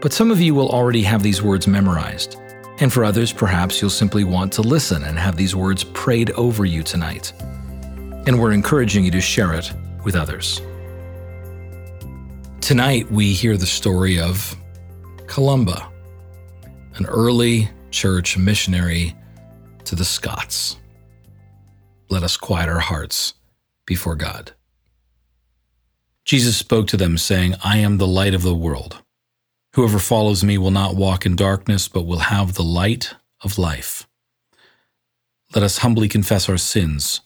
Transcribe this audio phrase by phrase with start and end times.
[0.00, 2.36] But some of you will already have these words memorized.
[2.78, 6.64] And for others, perhaps you'll simply want to listen and have these words prayed over
[6.64, 7.34] you tonight.
[8.26, 9.70] And we're encouraging you to share it
[10.02, 10.62] with others.
[12.62, 14.56] Tonight, we hear the story of
[15.26, 15.90] Columba,
[16.94, 19.14] an early church missionary
[19.84, 20.76] to the Scots.
[22.08, 23.34] Let us quiet our hearts
[23.86, 24.52] before God.
[26.24, 29.02] Jesus spoke to them, saying, I am the light of the world.
[29.74, 34.06] Whoever follows me will not walk in darkness, but will have the light of life.
[35.54, 37.20] Let us humbly confess our sins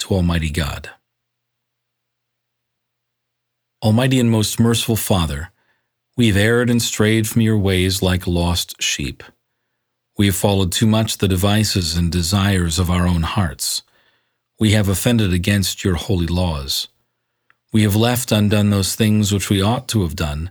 [0.00, 0.90] to Almighty God.
[3.82, 5.50] Almighty and most merciful Father,
[6.16, 9.22] we have erred and strayed from your ways like lost sheep.
[10.18, 13.82] We have followed too much the devices and desires of our own hearts.
[14.58, 16.88] We have offended against your holy laws.
[17.72, 20.50] We have left undone those things which we ought to have done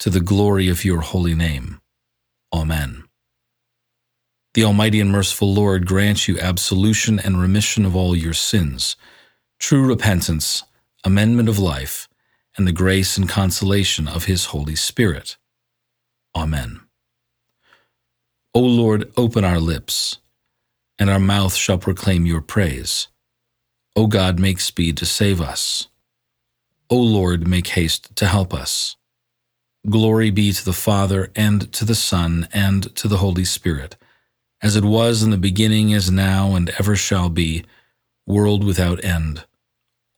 [0.00, 1.80] to the glory of your holy name.
[2.52, 3.04] Amen.
[4.54, 8.96] The Almighty and merciful Lord grant you absolution and remission of all your sins,
[9.60, 10.64] true repentance,
[11.04, 12.08] amendment of life,
[12.56, 15.36] and the grace and consolation of his Holy Spirit.
[16.34, 16.80] Amen.
[18.54, 20.18] O Lord, open our lips,
[20.98, 23.08] and our mouth shall proclaim your praise.
[23.94, 25.88] O God, make speed to save us.
[26.90, 28.95] O Lord, make haste to help us.
[29.88, 33.96] Glory be to the Father, and to the Son, and to the Holy Spirit,
[34.60, 37.64] as it was in the beginning, is now, and ever shall be,
[38.26, 39.44] world without end.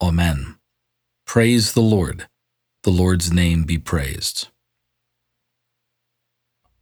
[0.01, 0.57] Amen.
[1.25, 2.27] Praise the Lord.
[2.81, 4.47] The Lord's name be praised.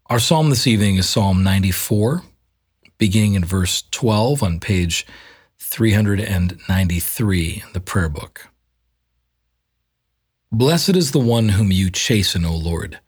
[0.05, 2.23] Our psalm this evening is Psalm 94,
[2.97, 5.05] beginning in verse 12 on page
[5.59, 8.47] 393 in the prayer book.
[10.51, 12.99] Blessed is the one whom you chasten, O Lord,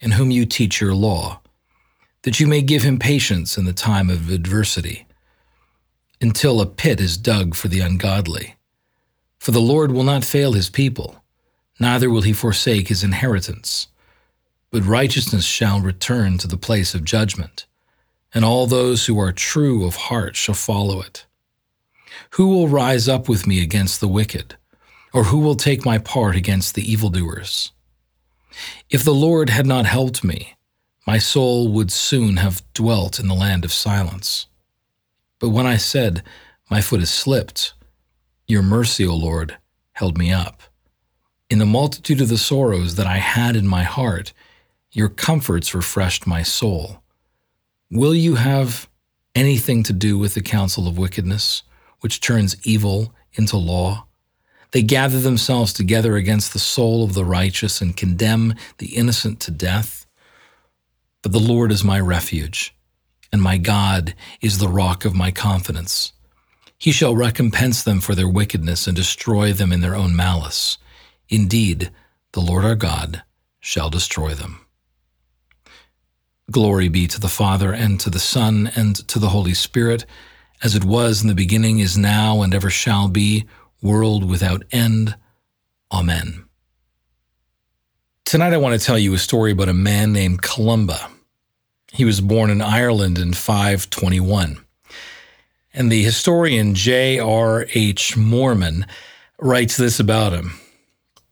[0.00, 1.40] and whom you teach your law,
[2.22, 5.06] that you may give him patience in the time of adversity,
[6.20, 8.56] until a pit is dug for the ungodly.
[9.38, 11.22] For the Lord will not fail his people,
[11.78, 13.86] neither will he forsake his inheritance.
[14.72, 17.66] But righteousness shall return to the place of judgment,
[18.34, 21.26] and all those who are true of heart shall follow it.
[22.30, 24.56] Who will rise up with me against the wicked?
[25.12, 27.72] Or who will take my part against the evildoers?
[28.90, 30.54] If the Lord had not helped me,
[31.06, 34.46] my soul would soon have dwelt in the land of silence.
[35.38, 36.22] But when I said,
[36.70, 37.74] My foot has slipped,
[38.46, 39.56] your mercy, O Lord,
[39.92, 40.62] held me up.
[41.50, 44.32] In the multitude of the sorrows that I had in my heart,
[44.92, 47.02] your comforts refreshed my soul.
[47.90, 48.88] Will you have
[49.34, 51.62] anything to do with the counsel of wickedness,
[52.00, 54.06] which turns evil into law?
[54.72, 59.50] They gather themselves together against the soul of the righteous and condemn the innocent to
[59.50, 60.06] death.
[61.22, 62.74] But the Lord is my refuge,
[63.30, 66.12] and my God is the rock of my confidence.
[66.78, 70.78] He shall recompense them for their wickedness and destroy them in their own malice.
[71.28, 71.90] Indeed,
[72.32, 73.22] the Lord our God
[73.60, 74.66] shall destroy them.
[76.50, 80.04] Glory be to the Father, and to the Son, and to the Holy Spirit,
[80.62, 83.46] as it was in the beginning, is now, and ever shall be
[83.82, 85.16] world without end.
[85.90, 86.44] Amen.
[88.24, 91.10] Tonight, I want to tell you a story about a man named Columba.
[91.92, 94.64] He was born in Ireland in 521.
[95.74, 98.16] And the historian J.R.H.
[98.16, 98.88] Moorman
[99.38, 100.52] writes this about him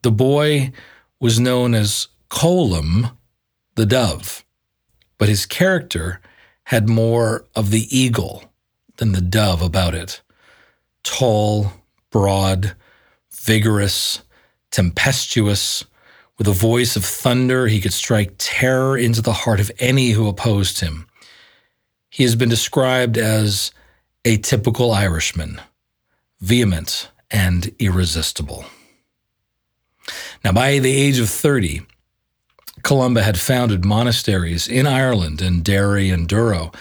[0.03, 0.73] The boy
[1.21, 3.09] was known as Colum,
[3.77, 4.45] the dove,
[5.17, 6.21] but his character
[6.65, 8.45] had more of the eagle
[8.97, 10.21] than the dove about it.
[11.03, 11.73] Tall,
[12.11, 12.75] broad,
[13.31, 14.23] vigorous,
[14.71, 15.85] tempestuous.
[16.39, 20.29] With a voice of thunder, he could strike terror into the heart of any who
[20.29, 21.07] opposed him.
[22.09, 23.71] He has been described as
[24.25, 25.61] a typical Irishman,
[26.41, 28.65] vehement and irresistible.
[30.45, 31.83] Now, by the age of 30,
[32.83, 36.75] Columba had founded monasteries in Ireland in Derry and Durrow.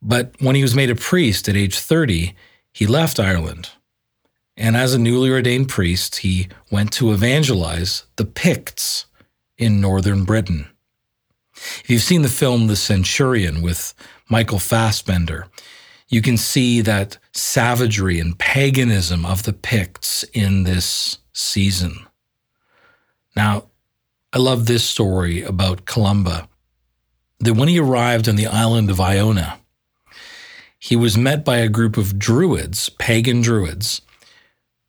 [0.00, 2.34] But when he was made a priest at age 30,
[2.72, 3.70] he left Ireland.
[4.56, 9.06] And as a newly ordained priest, he went to evangelize the Picts
[9.56, 10.68] in northern Britain.
[11.54, 13.94] If you've seen the film The Centurion with
[14.28, 15.46] Michael Fassbender,
[16.08, 22.06] you can see that savagery and paganism of the Picts in this season.
[23.34, 23.64] Now,
[24.32, 26.48] I love this story about Columba
[27.40, 29.58] that when he arrived on the island of Iona,
[30.78, 34.02] he was met by a group of druids, pagan druids,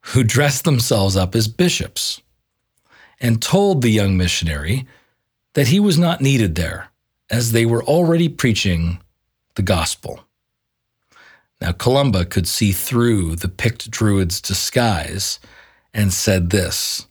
[0.07, 2.21] who dressed themselves up as bishops
[3.19, 4.85] and told the young missionary
[5.53, 6.89] that he was not needed there,
[7.29, 8.99] as they were already preaching
[9.55, 10.25] the gospel.
[11.61, 15.39] Now, Columba could see through the Pict Druid's disguise
[15.93, 17.07] and said this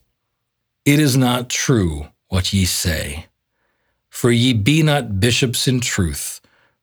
[0.85, 3.27] It is not true what ye say,
[4.11, 6.41] for ye be not bishops in truth,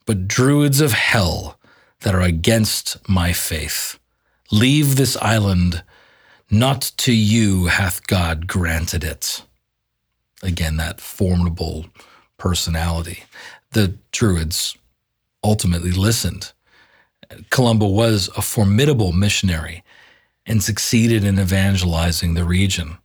[0.08, 1.60] but druids of hell
[2.02, 4.00] that are against my faith.
[4.52, 5.84] Leave this island,
[6.52, 9.44] not to you hath God granted it.
[10.42, 11.86] Again, that formidable
[12.38, 13.24] personality.
[13.72, 14.78] The Druids
[15.44, 16.52] ultimately listened
[17.50, 19.84] Columba was a formidable missionary
[20.46, 22.98] and succeeded in evangelizing the region.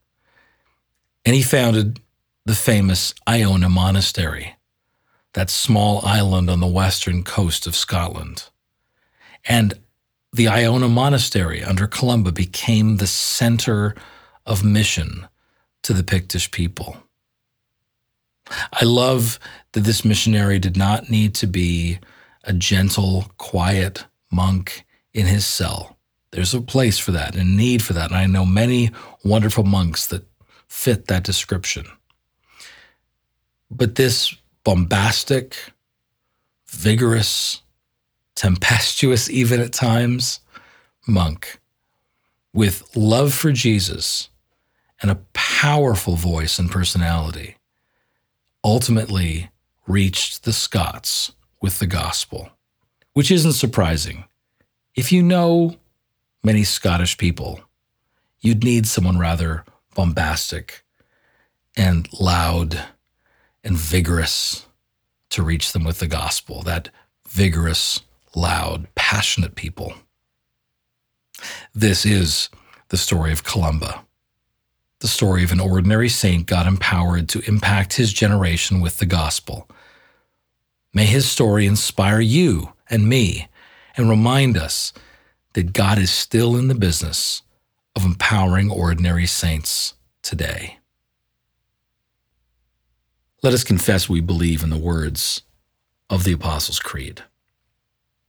[1.25, 2.01] And he founded
[2.47, 4.57] the famous Iona Monastery,
[5.35, 8.45] that small island on the western coast of Scotland.
[9.47, 9.75] And
[10.35, 13.95] the Iona Monastery under Columba became the center
[14.45, 15.29] of mission
[15.85, 16.97] to the Pictish people.
[18.73, 19.39] I love
[19.73, 22.01] that this missionary did not need to be
[22.43, 25.97] a gentle, quiet monk in his cell.
[26.33, 28.11] There's a place for that and need for that.
[28.11, 28.91] And I know many
[29.25, 30.27] wonderful monks that
[30.67, 31.87] fit that description.
[33.71, 34.35] But this
[34.65, 35.57] bombastic,
[36.67, 37.63] vigorous,
[38.35, 40.41] tempestuous, even at times,
[41.07, 41.61] monk
[42.53, 44.29] with love for Jesus
[45.03, 47.57] and a powerful voice and personality
[48.63, 49.51] ultimately
[49.87, 52.51] reached the Scots with the gospel
[53.15, 54.25] which isn't surprising.
[54.95, 55.77] If you know
[56.43, 57.61] many Scottish people,
[58.41, 59.65] you'd need someone rather
[59.95, 60.85] bombastic
[61.77, 62.79] and loud
[63.63, 64.67] and vigorous
[65.31, 66.91] to reach them with the gospel, that
[67.29, 68.03] vigorous,
[68.37, 69.95] loud, passionate people.
[71.75, 72.49] This is
[72.89, 74.05] the story of Columba,
[75.01, 79.69] the story of an ordinary saint God empowered to impact his generation with the gospel.
[80.93, 83.49] May his story inspire you and me
[83.97, 84.93] and remind us
[85.55, 87.43] that God is still in the business
[87.97, 90.79] of empowering ordinary saints today.
[93.43, 95.43] Let us confess we believe in the words
[96.09, 97.23] of the Apostles' Creed,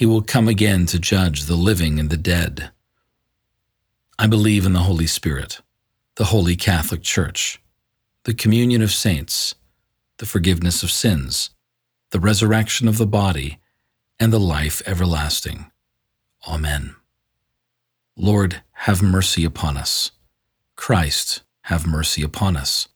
[0.00, 2.70] He will come again to judge the living and the dead.
[4.18, 5.60] I believe in the Holy Spirit,
[6.14, 7.60] the Holy Catholic Church,
[8.24, 9.54] the communion of saints,
[10.16, 11.50] the forgiveness of sins
[12.12, 13.58] the resurrection of the body,
[14.18, 15.70] and the life everlasting.
[16.48, 16.96] Amen.
[18.16, 20.12] Lord, have mercy upon us.
[20.76, 22.88] Christ, have mercy upon us.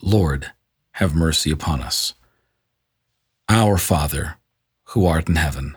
[0.00, 0.52] Lord,
[0.92, 2.14] have mercy upon us.
[3.46, 4.38] Our Father,
[4.84, 5.76] who art in heaven,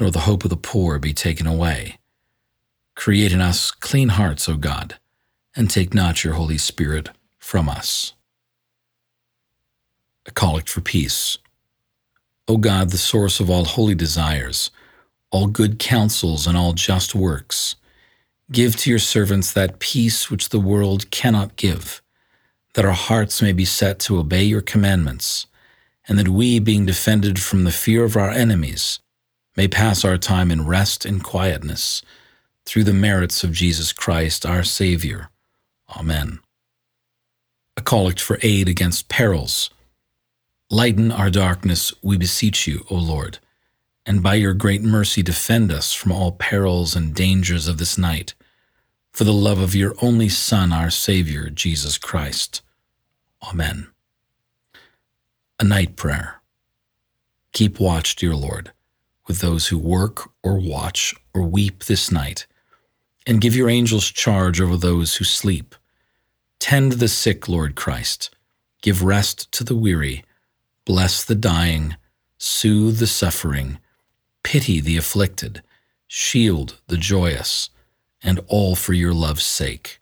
[0.00, 1.98] nor the hope of the poor be taken away.
[2.96, 4.98] Create in us clean hearts, O God,
[5.54, 8.14] and take not your Holy Spirit from us.
[10.26, 11.38] A Collect for Peace.
[12.48, 14.70] O God, the source of all holy desires,
[15.30, 17.76] all good counsels, and all just works,
[18.50, 22.02] give to your servants that peace which the world cannot give,
[22.74, 25.46] that our hearts may be set to obey your commandments,
[26.08, 28.98] and that we, being defended from the fear of our enemies,
[29.56, 32.02] may pass our time in rest and quietness
[32.64, 35.30] through the merits of Jesus Christ, our Savior.
[35.96, 36.40] Amen.
[37.76, 39.70] A collect for aid against perils.
[40.70, 43.38] Lighten our darkness, we beseech you, O Lord,
[44.06, 48.34] and by your great mercy defend us from all perils and dangers of this night,
[49.10, 52.62] for the love of your only Son, our Savior, Jesus Christ.
[53.42, 53.88] Amen.
[55.58, 56.40] A night prayer.
[57.52, 58.70] Keep watch, dear Lord,
[59.30, 62.48] with those who work or watch or weep this night
[63.28, 65.76] and give your angels charge over those who sleep.
[66.58, 68.30] Tend the sick, Lord Christ.
[68.82, 70.24] Give rest to the weary.
[70.84, 71.94] Bless the dying.
[72.38, 73.78] Soothe the suffering.
[74.42, 75.62] Pity the afflicted.
[76.08, 77.70] Shield the joyous.
[78.20, 80.00] And all for your love's sake.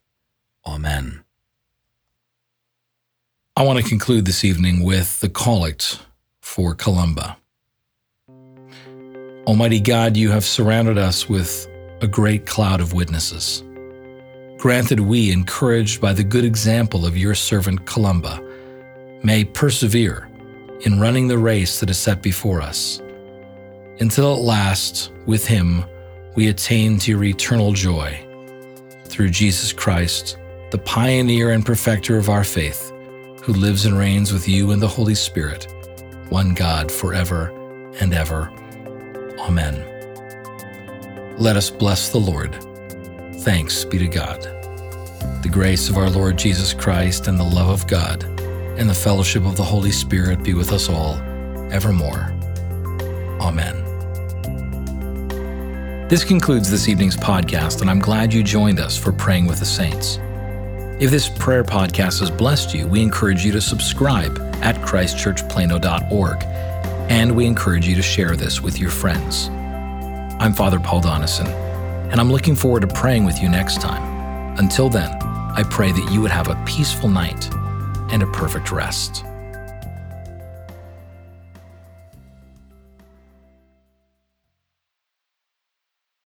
[0.66, 1.22] Amen.
[3.54, 6.00] I want to conclude this evening with the collect
[6.40, 7.36] for Columba.
[9.48, 11.66] Almighty God, you have surrounded us with
[12.02, 13.64] a great cloud of witnesses.
[14.58, 18.42] Granted, we, encouraged by the good example of your servant Columba,
[19.22, 20.28] may persevere
[20.82, 23.00] in running the race that is set before us,
[24.00, 25.82] until at last, with him,
[26.34, 28.22] we attain to your eternal joy.
[29.06, 30.36] Through Jesus Christ,
[30.72, 32.92] the pioneer and perfecter of our faith,
[33.42, 35.66] who lives and reigns with you in the Holy Spirit,
[36.28, 37.48] one God forever
[37.98, 38.52] and ever.
[39.38, 39.84] Amen.
[41.38, 42.56] Let us bless the Lord.
[43.40, 44.42] Thanks be to God.
[45.42, 48.24] The grace of our Lord Jesus Christ and the love of God
[48.78, 51.14] and the fellowship of the Holy Spirit be with us all,
[51.72, 52.32] evermore.
[53.40, 53.84] Amen.
[56.08, 59.66] This concludes this evening's podcast, and I'm glad you joined us for Praying with the
[59.66, 60.18] Saints.
[61.00, 66.42] If this prayer podcast has blessed you, we encourage you to subscribe at christchurchplano.org,
[67.08, 69.48] and we encourage you to share this with your friends.
[70.40, 71.48] I'm Father Paul Donison,
[72.10, 74.56] and I'm looking forward to praying with you next time.
[74.58, 77.48] Until then, I pray that you would have a peaceful night
[78.12, 79.24] and a perfect rest.